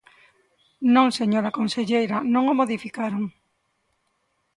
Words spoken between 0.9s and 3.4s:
Non, señora conselleira, non o modificaron.